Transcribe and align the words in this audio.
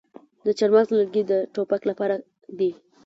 د 0.45 0.47
چهارمغز 0.57 0.87
لرګي 0.97 1.23
د 1.31 1.33
ټوپک 1.53 1.81
لپاره 1.89 2.15
دي. 2.59 2.71